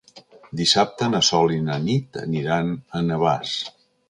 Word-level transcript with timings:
Dissabte 0.61 1.09
na 1.11 1.21
Sol 1.27 1.53
i 1.57 1.59
na 1.67 1.77
Nit 1.85 2.21
aniran 2.23 2.73
a 3.01 3.05
Navàs. 3.13 3.55